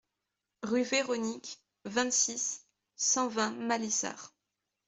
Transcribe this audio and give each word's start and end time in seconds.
Rue 0.63 0.81
Véronique, 0.81 1.59
vingt-six, 1.85 2.65
cent 2.95 3.27
vingt 3.27 3.51
Malissard 3.51 4.33